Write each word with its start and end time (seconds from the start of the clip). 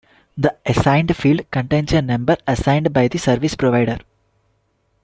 The 0.35 0.57
Assigned 0.65 1.15
field 1.15 1.41
contains 1.51 1.93
a 1.93 2.01
number 2.01 2.35
assigned 2.47 2.91
by 2.91 3.07
the 3.07 3.19
service 3.19 3.53
provider. 3.53 3.99